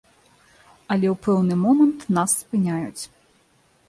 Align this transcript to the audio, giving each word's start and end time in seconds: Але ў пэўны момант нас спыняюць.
Але 0.95 1.07
ў 1.09 1.11
пэўны 1.25 1.57
момант 1.65 2.05
нас 2.19 2.33
спыняюць. 2.41 3.03